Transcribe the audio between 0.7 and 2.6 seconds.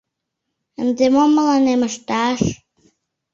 Ынде мом мыланем ышташ?